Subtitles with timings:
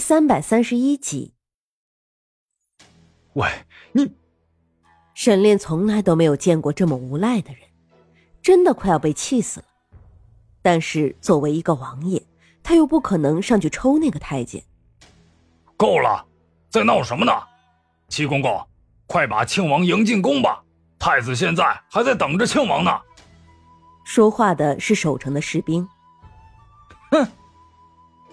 [0.00, 1.34] 三百三十一集。
[3.34, 3.48] 喂，
[3.92, 4.16] 你！
[5.14, 7.60] 沈炼从来都没有见过这么无赖的人，
[8.40, 9.66] 真的快要被气死了。
[10.62, 12.20] 但是作为一个王爷，
[12.62, 14.64] 他又不可能上去抽那个太监。
[15.76, 16.26] 够了，
[16.70, 17.32] 在闹什么呢？
[18.08, 18.66] 七公公，
[19.06, 20.64] 快把庆王迎进宫吧！
[20.98, 22.90] 太子现在还在等着庆王呢。
[24.04, 25.86] 说话的是守城的士兵。
[27.10, 27.26] 哼！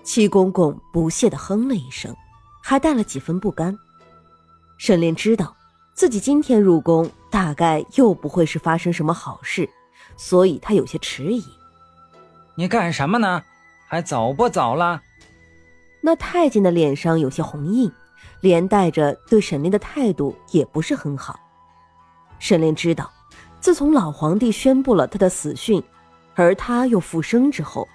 [0.08, 2.16] 七公公不屑的哼了一声，
[2.64, 3.78] 还带了几分不甘。
[4.78, 5.54] 沈炼知道
[5.94, 9.70] 自己今天入宫，大概又不会是发生什么好事，
[10.16, 11.44] 所以他有些迟疑。
[12.56, 13.44] 你干什么呢？
[13.86, 15.02] 还走不走了？
[16.00, 17.92] 那太监的脸上有些红印，
[18.40, 21.38] 连带着对沈炼的态度也不是很好。
[22.40, 23.12] 沈炼知道，
[23.60, 25.84] 自从老皇帝宣布了他的死讯，
[26.34, 27.86] 而他又复生之后，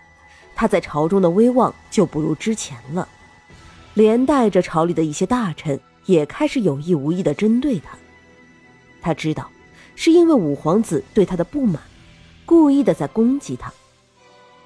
[0.62, 3.09] 他在朝中的威望就不如之前了，
[3.95, 7.98] 连带着朝里的一些大臣也开始有意无意的针对他。
[9.00, 9.50] 他知道，
[9.97, 11.83] 是因为五皇子对他的不满，
[12.47, 13.72] 故意的在攻击他。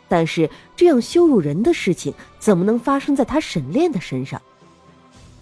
[0.07, 4.43] 但是这样羞辱人的事情，怎么能发生在他沈炼的身上？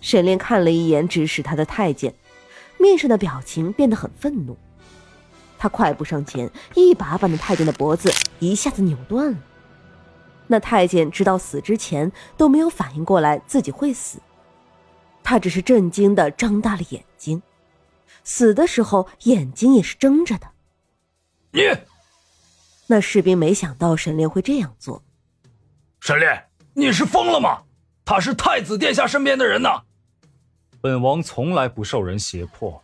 [0.01, 2.15] 沈炼看了一眼指使他的太监，
[2.79, 4.57] 面上的表情变得很愤怒。
[5.59, 9.39] 他快步上前，一把把那太监的脖子一下子扭断了。
[10.47, 14.19] 那太监直到死之前都没有反应过来自己会死，
[15.23, 17.43] 他只是震惊的张大了眼睛，
[18.23, 20.47] 死的时候眼睛也是睁着的。
[21.51, 21.63] 你。
[22.87, 25.03] 那士兵没想到沈炼会这样做。
[26.01, 27.63] 沈炼，你是疯了吗？
[28.05, 29.71] 他是太子殿下身边的人呢。
[30.83, 32.83] 本王从来不受人胁迫，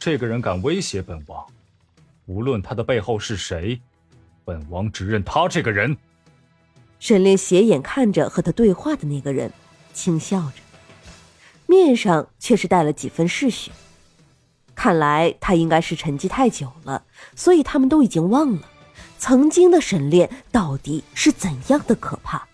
[0.00, 1.46] 这个人敢威胁本王，
[2.26, 3.80] 无论他的背后是谁，
[4.44, 5.96] 本王只认他这个人。
[7.00, 9.52] 沈炼斜眼看着和他对话的那个人，
[9.92, 10.62] 轻笑着，
[11.66, 13.72] 面上却是带了几分嗜血。
[14.74, 18.60] 看来他应该是沉寂太久了，所以他们都已经忘了。
[19.18, 22.46] 曾经的沈炼到底是怎样的可怕？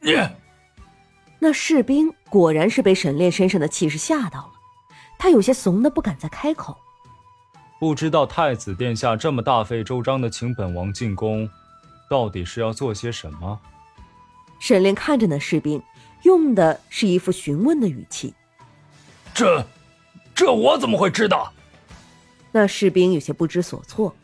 [0.00, 0.12] 你，
[1.38, 4.52] 那士兵果然是被沈炼身上的气势吓到了，
[5.18, 6.76] 他有些怂的不敢再开口。
[7.78, 11.48] 不知道太子殿下这么大费周章的请本王进宫，
[12.12, 13.58] 到底是要做些什么？
[14.58, 15.82] 沈炼看着那士兵，
[16.24, 18.34] 用的是一副询问的语气。
[19.32, 19.66] 这，
[20.34, 21.50] 这我怎么会知道？
[22.50, 24.14] 那士兵有些不知所措。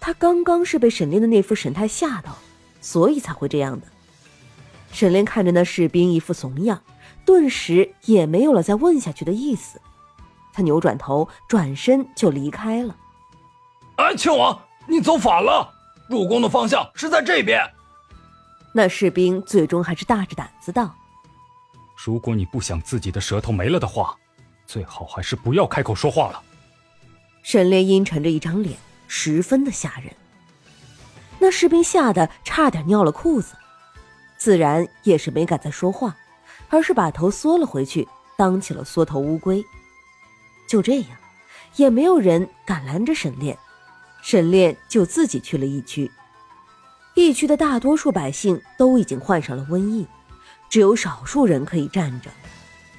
[0.00, 2.38] 他刚刚是被沈炼的那副神态吓到，
[2.80, 3.86] 所以才会这样的。
[4.90, 6.82] 沈炼看着那士兵一副怂样，
[7.26, 9.78] 顿时也没有了再问下去的意思。
[10.54, 12.96] 他扭转头，转身就离开了。
[13.96, 14.58] 哎，亲王，
[14.88, 15.70] 你走反了，
[16.10, 17.62] 入宫的方向是在这边。
[18.74, 20.92] 那士兵最终还是大着胆子道
[22.04, 24.16] ：“如果你不想自己的舌头没了的话，
[24.66, 26.42] 最好还是不要开口说话了。”
[27.44, 28.76] 沈炼阴沉着一张脸。
[29.12, 30.14] 十分的吓人，
[31.40, 33.56] 那士兵吓得差点尿了裤子，
[34.38, 36.16] 自然也是没敢再说话，
[36.68, 38.06] 而是把头缩了回去，
[38.36, 39.64] 当起了缩头乌龟。
[40.68, 41.10] 就这样，
[41.74, 43.58] 也没有人敢拦着沈炼，
[44.22, 46.10] 沈炼就自己去了疫区。
[47.14, 50.06] 疫区的大多数百姓都已经患上了瘟疫，
[50.68, 52.30] 只有少数人可以站着，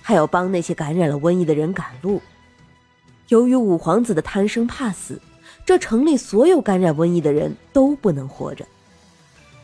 [0.02, 2.22] 还要帮那些感染了瘟疫的人赶路。
[3.28, 5.22] 由于五皇子的贪生怕死。
[5.64, 8.66] 这城里所有感染瘟疫的人都不能活着，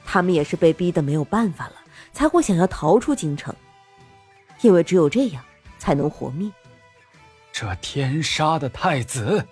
[0.06, 1.74] 他们也是被逼得没有办法了，
[2.13, 3.53] 才会想要逃出京城，
[4.62, 5.44] 因为只有这样
[5.79, 6.53] 才能活命。
[7.51, 9.44] 这天杀的太子，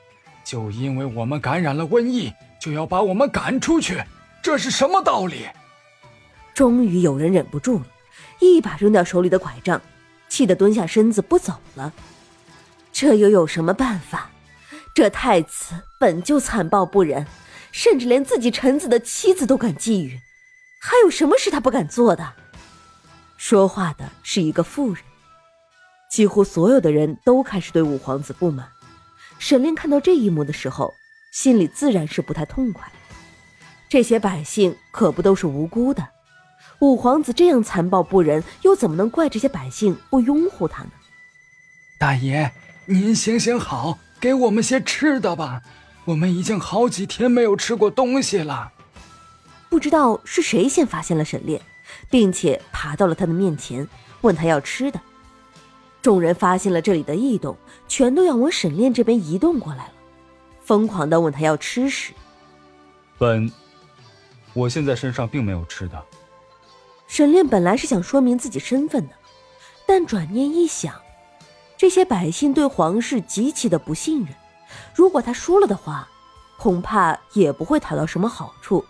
[0.46, 4.02] 就因为我们感染了瘟疫，就要把我们赶出去，
[4.44, 5.48] 这是什么道理？
[6.54, 7.86] 终于有人忍不住了，
[8.40, 9.82] 一把扔掉手里的拐杖，
[10.30, 11.92] 气得蹲下身子不走了。
[12.94, 14.30] 这又有什么办法？
[14.94, 17.26] 这太子本就残暴不仁，
[17.72, 20.20] 甚至连自己臣子的妻子都敢觊觎，
[20.80, 22.34] 还有什么是他不敢做的？
[23.36, 25.04] 说话的是一个妇人。
[26.10, 28.66] 几乎所有的人都开始对五皇子不满。
[29.40, 30.94] 沈炼看到这一幕的时候，
[31.32, 32.92] 心里自然是不太痛快。
[33.88, 36.08] 这些百姓可不都是无辜的，
[36.80, 40.90] 五皇子这样残暴不仁，又怎么能怪这些百姓不拥护他呢？
[41.98, 42.52] 大爷，
[42.86, 44.00] 您行行好。
[44.20, 45.62] 给我们些吃的吧，
[46.06, 48.72] 我们已经好几天没有吃过东西了。
[49.70, 51.62] 不知道是谁先发现了沈炼，
[52.10, 53.88] 并且爬到了他的面前，
[54.22, 55.00] 问他要吃的。
[56.06, 57.58] 众人发现了这里的异动，
[57.88, 59.94] 全都要往沈炼这边移动过来了，
[60.64, 62.14] 疯狂的问他要吃食。
[63.18, 63.52] 本，
[64.54, 66.00] 我现在身上并没有吃的。
[67.08, 69.16] 沈炼本来是想说明自己身份的，
[69.88, 70.94] 但转念一想，
[71.76, 74.28] 这些百姓对皇室极其的不信任，
[74.94, 76.08] 如果他输了的话，
[76.60, 78.86] 恐怕也不会讨到什么好处。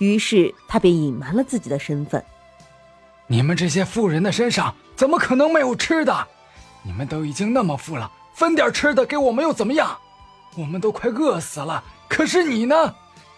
[0.00, 2.22] 于是他便隐瞒了自己的身份。
[3.26, 6.28] 你们这些富人的身上怎么可能没有吃的？
[6.88, 9.98] 你们都已经那么富了，分点吃的给我们又怎么样？
[10.56, 12.94] 我们都快饿死了，可是你呢，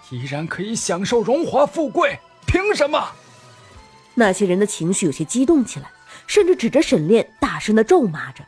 [0.09, 3.11] 依然可以享受荣华富贵，凭什么？
[4.15, 5.91] 那些人的情绪有些激动起来，
[6.29, 8.45] 甚至指着沈炼大声的咒骂着：“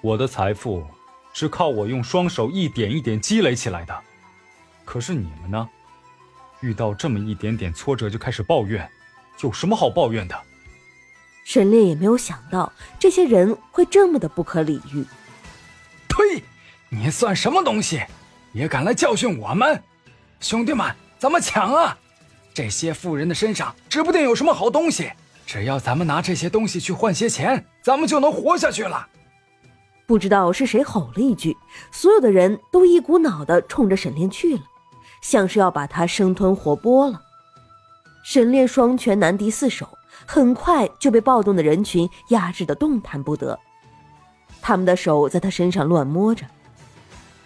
[0.00, 0.86] 我的财富
[1.32, 4.00] 是靠我用双手一点一点积累起来的，
[4.84, 5.68] 可是你们呢？
[6.60, 8.88] 遇到这么一点点挫折就开始抱怨，
[9.42, 10.40] 有什么好抱怨的？”
[11.46, 15.04] 沈炼也没有想到这些人会这么的不可理喻。
[16.08, 16.42] 呸！
[16.88, 18.02] 你算什么东西，
[18.52, 19.80] 也敢来教训我们？
[20.40, 21.96] 兄弟们，咱们抢啊！
[22.52, 25.12] 这些富人的身上指不定有什么好东西，
[25.46, 29.06] 只要咱们拿这些东西去换些钱，咱们就能活下去了。
[30.04, 31.56] 不知道是谁吼了一句，
[31.92, 34.62] 所有的人都一股脑的冲着沈炼去了，
[35.22, 37.22] 像是要把他生吞活剥了。
[38.24, 39.88] 沈炼双拳难敌四手，
[40.24, 43.58] 很快就被暴动的人群压制的动弹不得。
[44.62, 46.46] 他们的手在他身上乱摸着，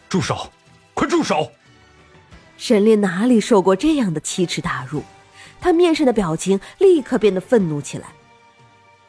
[0.08, 0.50] 住手！
[0.94, 1.50] 快住手！
[2.56, 5.02] 沈炼哪里受过这样的奇耻大辱？
[5.60, 8.08] 他面上的表情立刻变得愤怒起来。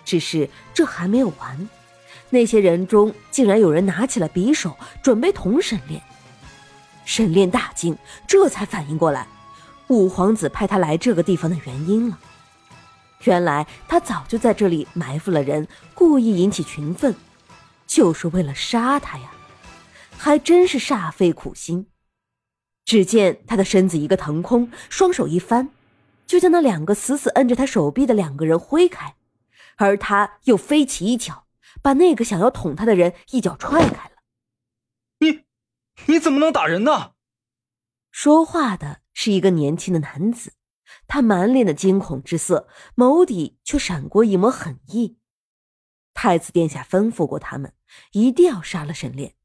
[0.04, 1.70] 只是这还没有完，
[2.30, 6.02] 那些人中竟然有人拿起了匕首，准备捅沈炼。
[7.06, 7.98] 沈炼大惊，
[8.28, 9.28] 这才反应过来，
[9.88, 12.18] 五皇子派他来这个地方的原因了。
[13.24, 17.16] 原来他早就在这里埋伏了人，故意引起群愤，
[17.86, 19.32] 就是为了杀他呀！
[20.18, 21.88] 还真是煞费苦心。
[22.84, 25.70] 只见他的身子一个腾空，双手一翻，
[26.26, 29.16] 就将那两个死死摁着他手臂的两个人挥开，
[29.78, 31.46] 而他又飞起一脚，
[31.82, 34.16] 把那个想要捅他的人一脚踹开了。
[35.20, 35.44] 你，
[36.08, 37.12] 你怎么能打人呢？
[38.10, 40.54] 说话的是一个年轻的男子，
[41.08, 45.18] 他满脸的惊恐之色，眸底却闪过一抹狠意。
[46.14, 47.74] 太子殿下吩咐过他们，
[48.12, 49.36] 一定要杀了沈炼，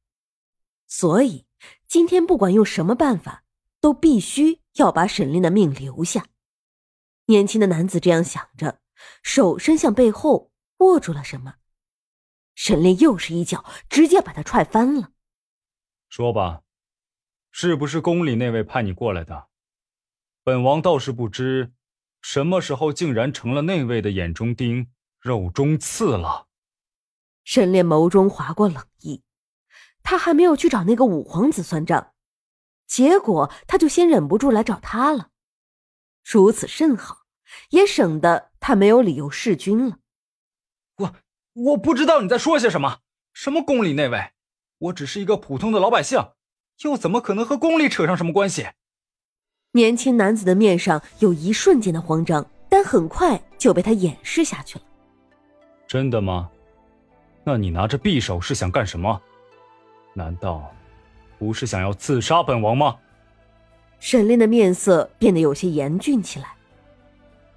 [0.86, 1.46] 所以。
[1.88, 3.44] 今天不管用什么办法，
[3.80, 6.26] 都必须要把沈炼的命留下。
[7.26, 8.80] 年轻的男子这样想着，
[9.22, 11.54] 手伸向背后握住了什么。
[12.54, 15.12] 沈炼又是一脚，直接把他踹翻了。
[16.08, 16.62] 说吧，
[17.50, 19.48] 是不是宫里那位派你过来的？
[20.46, 21.72] 本王倒是不知，
[22.22, 26.46] 什么时候竟然成了那位的眼中钉、肉中刺了。
[27.42, 29.24] 沈炼眸中划过冷意。
[30.04, 32.12] 他还没有去找那个五皇子算账，
[32.86, 35.30] 结果他就先忍不住来找他了。
[36.22, 37.22] 如此甚好，
[37.70, 39.98] 也省得他没有理由弑君了。
[40.98, 41.16] 我
[41.54, 43.00] 我不知道你在说些什么，
[43.32, 44.30] 什么宫里那位，
[44.78, 46.20] 我只是一个普通的老百姓，
[46.84, 48.68] 又怎么可能和宫里扯上什么关系？
[49.76, 54.84] 年轻男子的面上有一瞬间的慌张，但很快就被他掩饰下去了。
[55.86, 56.48] 真的吗？
[57.44, 59.20] 那你拿着匕首是想干什么？
[60.14, 60.72] 难道
[61.38, 62.96] 不是想要刺杀本王吗？
[64.00, 66.54] 沈炼的面色变得有些严峻起来。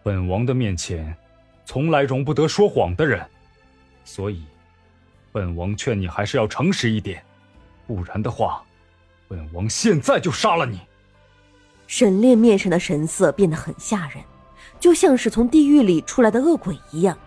[0.03, 1.15] 本王的面前，
[1.63, 3.25] 从来容不得说谎的人，
[4.03, 4.43] 所以，
[5.31, 7.23] 本王劝你还是要诚实一点，
[7.87, 8.61] 不然的话，
[9.29, 10.81] 本王现在就杀了你。
[11.89, 14.23] 沈炼面上的神色变得很吓人，
[14.79, 17.17] 就像是从地狱里出来的恶鬼一样。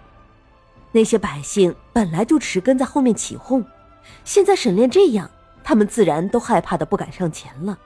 [0.92, 3.64] 那些百姓本来就持跟在后面起哄。
[4.24, 5.28] 现在沈炼这样，
[5.64, 7.76] 他们自然都害怕的不敢上前了。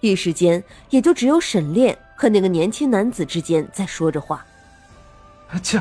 [0.00, 4.42] 一时间，也就只有沈炼和那个年轻男子之间在说着话。
[5.62, 5.78] 亲，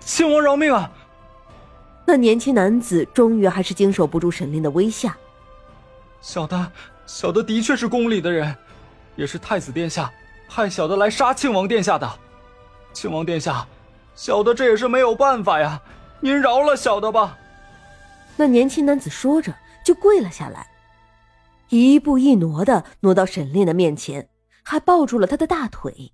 [0.00, 0.90] 亲王饶命啊！
[2.06, 5.14] 那年轻男子终于还是经受不住沈炼的威吓。
[6.22, 6.72] 小的，
[7.04, 8.56] 小的的确是宫里的人，
[9.16, 10.12] 也是太子殿下
[10.48, 12.10] 派小的来杀庆王殿下的。
[12.92, 13.66] 庆王殿下，
[14.14, 15.80] 小的这也是没有办法呀，
[16.20, 17.36] 您饶了小的吧。
[18.36, 19.54] 那年轻男子说着，
[19.84, 20.66] 就跪了下来，
[21.68, 24.28] 一步一挪的挪到沈炼的面前，
[24.62, 26.12] 还抱住了他的大腿。